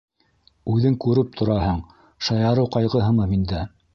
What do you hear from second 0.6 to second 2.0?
Үҙең күреп тораһың: